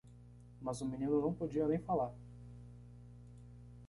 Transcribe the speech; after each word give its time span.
Mas 0.59 0.81
o 0.81 0.85
menino 0.89 1.21
não 1.21 1.31
podia 1.31 1.67
nem 1.67 1.77
falar. 1.77 2.11